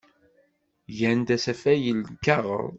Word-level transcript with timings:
Gan-d 0.97 1.27
asafag 1.35 1.83
n 1.97 1.99
lkaɣeḍ. 2.13 2.69